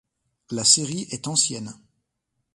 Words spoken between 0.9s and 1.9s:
est ancienne.